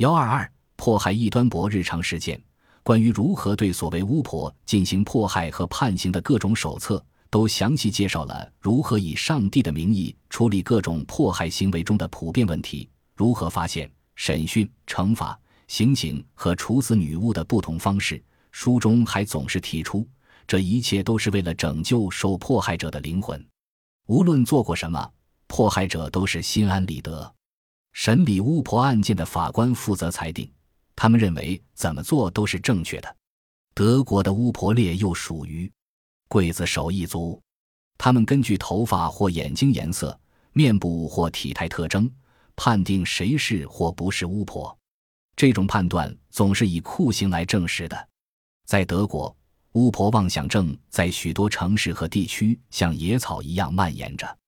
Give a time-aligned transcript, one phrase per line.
[0.00, 2.42] 幺二二迫害异端博日常事件，
[2.82, 18.22] 关于如何对所谓巫婆进行迫害和判刑的各种手册，都详细介绍了如何以上帝的名义处理各种迫害行为中的普遍问题，如何发现、审讯、惩罚、刑警和处死女巫的不同方式。
[18.52, 20.08] 书中还总是提出，
[20.46, 23.46] 这一切都是为了拯救受迫害者的灵魂。
[24.06, 25.10] 无论做过什么，
[25.46, 27.30] 迫害者都是心安理得。
[27.92, 30.50] 审理巫婆案件的法官负责裁定，
[30.94, 33.16] 他们认为怎么做都是正确的。
[33.74, 35.70] 德国的巫婆列又属于
[36.28, 37.40] 刽子手一族，
[37.98, 40.18] 他们根据头发或眼睛颜色、
[40.52, 42.10] 面部或体态特征，
[42.56, 44.76] 判定谁是或不是巫婆。
[45.36, 48.08] 这种判断总是以酷刑来证实的。
[48.66, 49.34] 在德国，
[49.72, 54.38] 巫婆妄想症在许多城市和地区像野草一样蔓延着。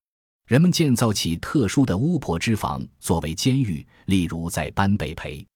[0.47, 5.47] 人们建造起特殊的巫婆之房作为监狱，例如在班贝培，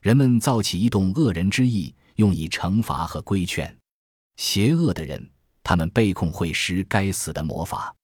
[0.00, 3.76] 人们造起一栋恶人之翼，用以惩罚和规劝
[4.36, 5.30] 邪恶的人。
[5.62, 7.94] 他们被控会施该死的魔法。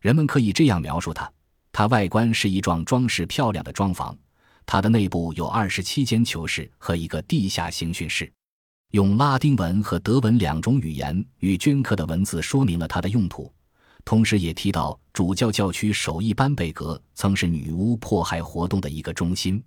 [0.00, 1.28] 人们可以这样描述它：
[1.72, 4.16] 它外观是一幢装饰漂亮的庄房，
[4.66, 8.30] 它的内部有二十七间囚室和一个地下刑讯室。
[8.92, 13.52] 用拉丁文和德文两种语言与镌刻的文字说明了它的用途，
[14.08, 19.62] 同时也提到主教教区首义班贝格曾是女巫迫害活动的一个中心。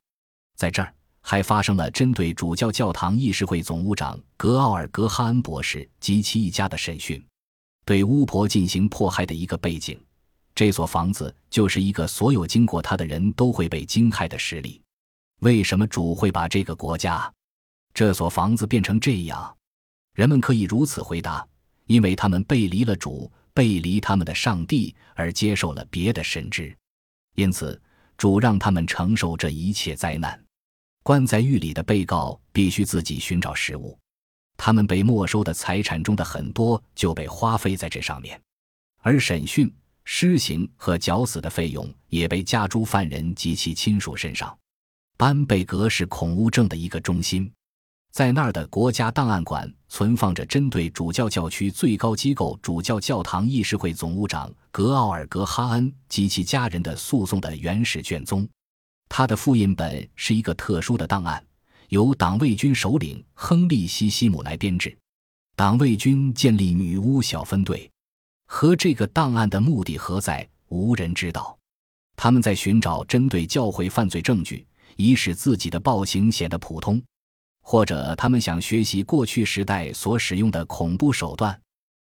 [0.57, 7.23] 在这儿还发生了针对主教教堂议事会总务长格奥尔格哈恩博士及其一家的审讯，
[7.85, 10.03] 对巫婆进行迫害的一个背景。
[10.55, 14.81] 这所房子就是一个所有经过它的人都会被惊骇的实例。
[15.41, 17.31] 为什么主会把这个国家？
[17.93, 19.55] 这所房子变成这样，
[20.15, 21.47] 人们可以如此回答：
[21.85, 26.75] 因为他们背离了主，背离他们的上帝，而接受了别的神职，
[27.35, 27.79] 因此
[28.17, 30.41] 主让他们承受这一切灾难。
[31.03, 33.97] 关在狱里的被告必须自己寻找食物，
[34.55, 38.39] 他们被没收的财产中的很多就被花费在这上面，
[39.01, 39.73] 而审讯、
[40.05, 44.55] 施行和绞死的费用也被加诸犯人及其亲属身上。
[45.17, 47.51] 班贝格是恐巫症的一个中心。
[48.11, 58.47] 在那儿的国家档案馆存放着针对主教教区最高机构主教教堂议事会总务长格奥尔格哈恩及其家人的诉讼的原始卷宗。
[59.07, 61.41] 他的复印本是一个特殊的档案，
[61.87, 64.95] 由党卫军首领亨利西西姆来编制。
[65.55, 67.89] 党卫军建立女巫小分队，
[68.45, 71.57] 和这个档案的目的何在，无人知道。
[72.17, 74.65] 他们在寻找针对教会犯罪证据，
[74.97, 77.01] 以使自己的暴行显得普通。
[77.61, 81.57] 或者他们想学习过去时代所使用的恐怖手段。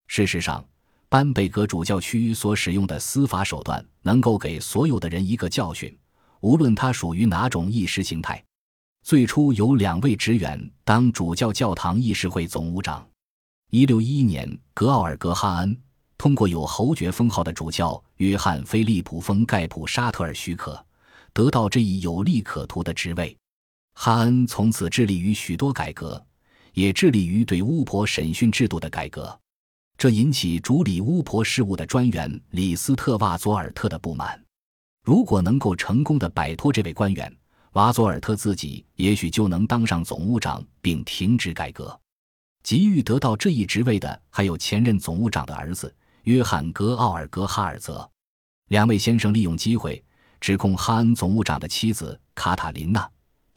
[0.07, 0.65] 事实上，
[1.09, 5.97] 班贝格主教区所使用的司法手段能够给所有的人一个教训，
[6.41, 8.43] 无论他属于哪种意识形态。
[9.03, 13.07] 最初有两位职员当主教教堂议事会总务长。
[13.71, 15.77] 一六一一年，格奥尔格哈恩
[16.17, 20.85] 通过有侯爵封号的主教约翰菲利普封盖普沙特尔许可，
[21.33, 23.37] 得到这一有利可图的职位。
[24.01, 26.25] 哈恩从此致力于许多改革，
[26.73, 29.37] 也致力于对巫婆审讯制度的改革，
[29.97, 34.41] 这引起主理巫婆事务的专员李斯特瓦佐尔特的不满。
[35.05, 37.37] 如果能够成功的摆脱这位官员，
[37.73, 42.01] 瓦佐尔特自己也许就能当上总务长并停止改革。
[42.63, 45.93] 急于得到这一职位的还有前任总务长的儿子
[46.23, 48.09] 约翰格奥尔格哈尔泽。
[48.69, 50.01] 两位先生利用机会
[50.41, 53.11] 指控哈恩总务长的妻子卡塔琳娜。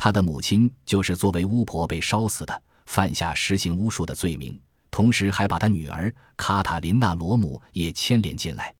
[0.04, 8.74] 他的母亲就是作为巫婆被烧死的，犯下实行巫术的罪名，同时还把他女儿卡塔琳娜·罗姆也牵连进来。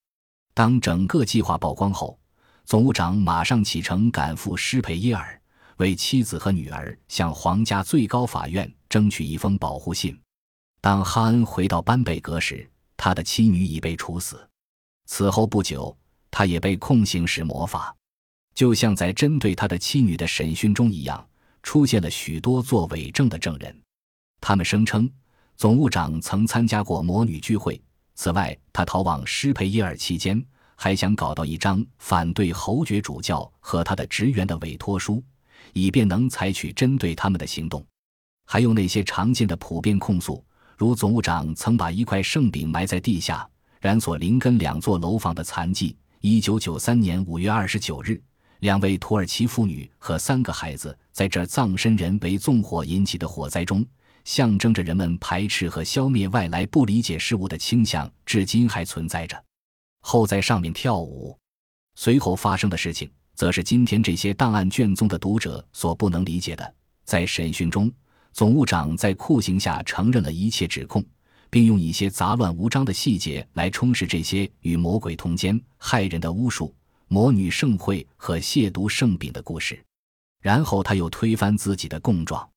[0.56, 2.18] 当整个计划曝光后，
[2.66, 5.40] 总务长马上启程赶赴施佩耶尔，
[5.78, 10.20] 为妻子和女儿向皇家最高法院争取一封保护信。
[10.82, 12.68] 当哈恩回到班贝格时，
[12.98, 14.50] 他的妻女已被处死。
[15.06, 15.96] 此后不久，
[16.32, 17.96] 他也被控行使魔法。
[18.54, 21.26] 就像在针对他的妻女的审讯中一样，
[21.64, 23.76] 出现了许多做伪证的证人。
[24.40, 25.10] 他们声称，
[25.56, 27.82] 总务长曾参加过魔女聚会。
[28.16, 30.44] 此外，他逃往施佩耶尔期间，
[30.76, 35.24] 还想搞到一张反对侯爵主教和他的职员的委托书，
[35.74, 37.84] 以便能采取针对他们的行动。
[38.46, 40.44] 还有那些常见的普遍控诉，
[40.78, 43.48] 如总务长曾把一块圣饼埋在地下，
[43.80, 45.96] 染所林根两座楼房的残迹。
[46.20, 48.22] 一九九三年五月二十九日。
[48.62, 53.84] 两位土耳其妇女和三个孩子在这葬身人为纵火引起的火灾中，
[54.24, 59.44] 象征着人们排斥和消灭外来不理解事物的倾向，至今还存在着。
[60.02, 61.36] 后在上面跳舞。
[61.96, 66.76] 随后发生的事情则是今天这些档案卷宗的读者所不能理解的。
[67.04, 67.92] 在审讯中，
[68.32, 71.04] 总务长在酷刑下承认了一切指控，
[71.50, 76.72] 并用一些杂乱无章的细节来充实这些与魔鬼通奸、害人的巫术、
[77.14, 79.78] 魔女盛会和亵渎圣饼的故事。
[80.40, 82.50] 然后他又推翻自己的供状，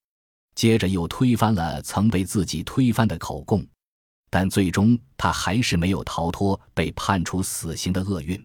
[0.54, 3.66] 接着又推翻了曾被自己推翻的口供，
[4.30, 8.40] 但最终他还是没有逃脱被判处死刑的厄运。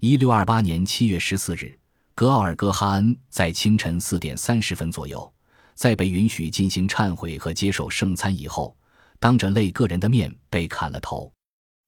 [0.00, 1.74] 一六二八年七月十四日，
[2.14, 5.32] 格奥尔戈哈恩在清晨四点三十分左右，
[5.74, 8.76] 在被允许进行忏悔和接受圣餐以后，
[9.18, 11.32] 当着类个人的面被砍了头。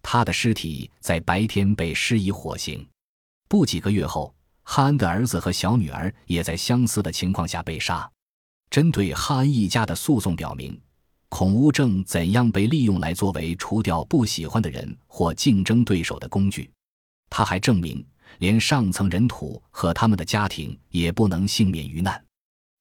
[0.02, 2.84] 他的尸体在白天被施以火刑。
[3.50, 4.32] 不几个月后。
[4.62, 8.08] 哈恩的儿子和小女儿也在相似的情况下被杀。
[8.70, 10.80] 针对哈恩一家的诉讼表明，
[11.28, 16.70] 恐巫症怎样被利用来作为除掉不喜欢的人或竞争对手的工具。
[17.28, 18.06] 他还证明，
[18.38, 22.24] 连上层人土和他们的家庭也不能幸免于难。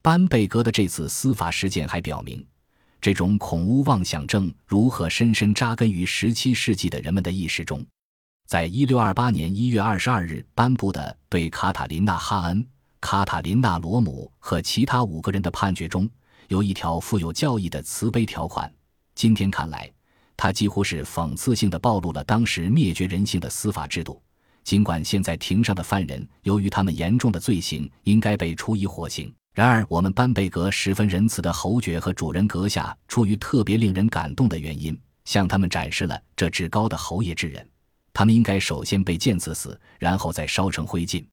[0.03, 2.45] 班贝格的这次司法事件还表明，
[3.01, 7.83] 这种恐巫妄想症如何深深扎根于17世纪的人们的意识中。
[8.49, 12.65] 在一六二八年一月二十二日颁布的对卡塔琳娜·哈恩、
[12.99, 16.09] 卡塔琳娜·罗姆和其他五个人的判决中，
[16.47, 18.67] 有一条富有教义的慈悲条款。
[19.13, 19.87] 今天看来，
[20.35, 24.19] 它几乎是讽刺性的暴露了当时灭绝人性的司法制度。
[24.63, 37.63] 尽管现在庭上的犯人由于他们严重的罪行应该被处以火刑，然而我们班贝格十分仁慈的侯爵和主人阁下出于特别令人感动的原因，向他们展示了这至高的侯爷之人。
[38.19, 41.25] 他们应该首先被剑刺死，然后再烧成灰烬。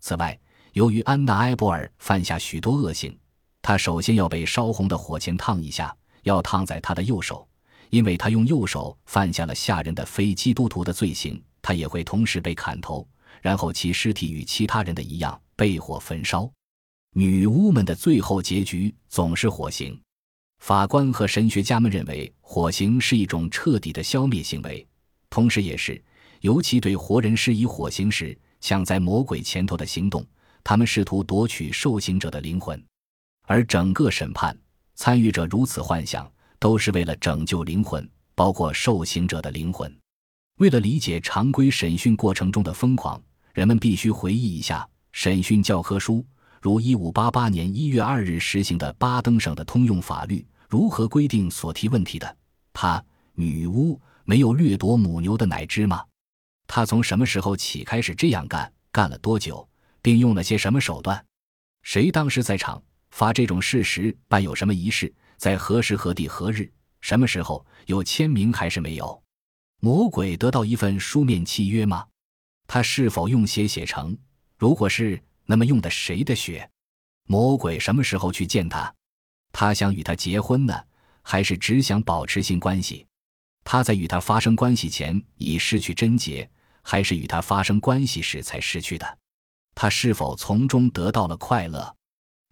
[0.00, 0.40] 此外，
[0.72, 3.14] 由于安娜·埃博尔犯下许多恶行，
[3.60, 7.46] 她首先要被烧红的火钳烫一下，要烫在她的右手，
[7.90, 11.38] 因为她用右手犯下了吓人的非基督徒的罪行。
[11.60, 13.06] 她也会同时被砍头，
[13.42, 16.50] 然后其尸体与其他人的一样被火焚烧。
[17.14, 20.00] 女巫们的最后结局总是火刑。
[20.60, 24.88] 法官和神学家们认为，火刑是一种彻底的消灭行为，
[25.28, 26.02] 同时也是。
[26.42, 30.26] 尤其对活人施以火刑时，像在魔鬼前头的行动，
[30.64, 32.80] 他们试图夺取受刑者的灵魂，
[33.46, 34.56] 而整个审判
[34.96, 36.28] 参与者如此幻想，
[36.58, 39.92] 都是为了拯救灵魂，包括受刑者的灵魂。
[40.58, 43.22] 为了理解常规审讯过程中的疯狂，
[43.54, 46.26] 人们必须回忆一下审讯教科书，
[46.60, 52.36] 如1588年1月2日实行的巴登省的通用法律如何规定所提问题的。
[52.72, 53.00] 他
[53.34, 56.02] 女巫没有掠夺母牛的奶汁吗？
[56.74, 58.72] 他从什么时候起开始这样干？
[58.90, 59.68] 干了多久？
[60.00, 61.22] 并用了些什么手段？
[61.82, 62.82] 谁当时在场？
[63.10, 65.12] 发这种事时办有什么仪式？
[65.36, 66.72] 在何时何地何日？
[67.02, 67.66] 什么时候？
[67.84, 69.22] 有签名还是没有？
[69.80, 72.06] 魔鬼得到一份书面契约吗？
[72.66, 74.16] 他是否用血写成？
[74.56, 76.66] 如果是，那么用的谁的血？
[77.28, 78.90] 魔鬼什么时候去见他？
[79.52, 80.82] 他想与他结婚呢，
[81.20, 83.06] 还是只想保持性关系？
[83.62, 86.50] 他在与他发生关系前已失去贞洁。
[86.82, 89.18] 还是与他发生关系时才失去的，
[89.74, 91.96] 他是否从中得到了快乐？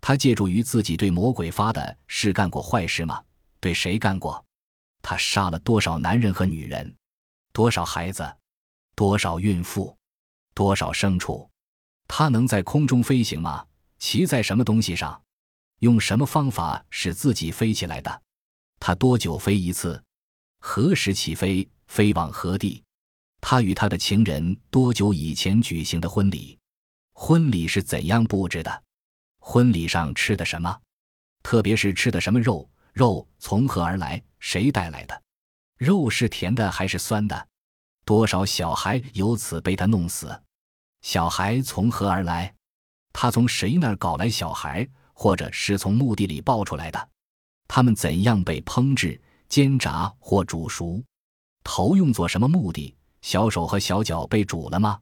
[0.00, 3.22] 他借助于自己对魔鬼发的是干过坏事吗？
[3.60, 4.42] 对谁干过？
[5.02, 6.94] 他杀了多少男人和女人？
[7.52, 8.36] 多少孩子？
[8.94, 9.96] 多少孕妇？
[10.54, 11.48] 多少牲畜？
[12.08, 13.66] 他能在空中飞行吗？
[13.98, 15.22] 骑在什么东西上？
[15.80, 18.22] 用什么方法使自己飞起来的？
[18.78, 20.02] 他多久飞一次？
[20.60, 21.68] 何时起飞？
[21.86, 22.82] 飞往何地？
[23.40, 26.58] 他与他的情人多久以前举行的婚礼？
[27.12, 28.82] 婚礼是怎样布置的？
[29.38, 30.80] 婚礼上吃的什么？
[31.42, 32.68] 特别是吃的什么肉？
[32.92, 34.22] 肉从何而来？
[34.38, 35.22] 谁带来的？
[35.78, 37.48] 肉是甜的还是酸的？
[38.04, 40.42] 多少小孩由此被他弄死？
[41.02, 42.54] 小孩从何而来？
[43.12, 47.08] 他从谁那儿搞来小孩，或者是从墓地里抱出来的？
[47.68, 51.02] 他们怎样被烹制、煎炸或煮熟？
[51.64, 52.94] 头用作什么目的？
[53.22, 55.00] 小手和小脚被煮了吗？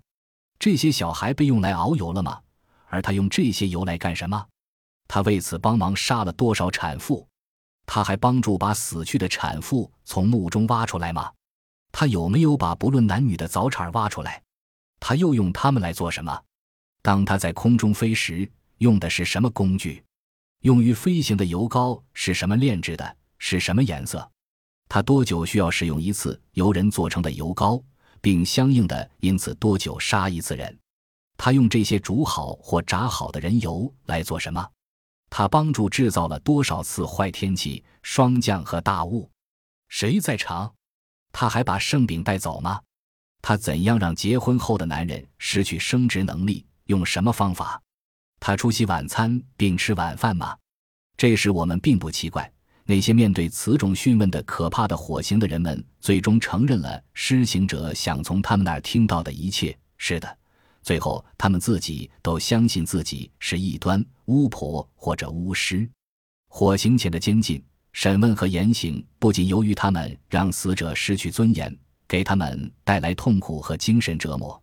[0.59, 2.41] 这些小孩被用来熬油了吗？
[2.89, 4.47] 而他用这些油来干什么？
[5.07, 7.27] 他为此帮忙杀了多少产妇？
[7.87, 11.33] 他还帮助把死去的产妇从墓中挖出来吗？
[11.93, 14.43] 他有没有把不论男女的早产挖出来？
[15.01, 16.43] 他又用它们来做什么？
[17.01, 20.05] 当他在空中飞时，用的是什么工具？
[20.63, 23.17] 用于飞行的油膏是什么炼制的？
[23.39, 24.29] 是什么颜色？
[24.89, 27.81] 他多久需要使用一次由人做成的油膏？
[28.21, 30.79] 并相应的因此多久杀一次人？
[31.37, 34.69] 他用这些煮好或炸好的人油来做什么？
[35.31, 39.31] 他帮助制造了多少次坏天气、霜降和大雾？
[39.89, 40.75] 谁在场？
[41.33, 42.81] 他还把圣饼带走吗？
[43.41, 46.67] 他怎样让结婚后的男人失去生殖能力？
[46.87, 47.81] 用什么方法？
[48.41, 50.57] 他出席晚餐并吃晚饭吗？
[51.17, 52.51] 这时我们并不奇怪。
[52.90, 59.76] 那些面对此种讯问的可怕的火刑的人们，最终承认了施行者想从他们那儿听到的一切。
[59.99, 60.38] 是的，
[60.80, 65.87] 最后他们自己都相信自己是异端、巫婆或者巫师。
[66.49, 71.76] 火刑前的监禁、审问和严刑，不仅由于他们让死者失去尊严，
[72.09, 74.59] 给他们带来痛苦和精神折磨。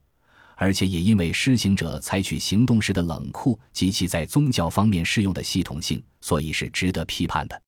[0.56, 7.62] 而且也因为施行者采取行动时的冷酷及其在宗教方面适用的系统性，所以是值得批判的。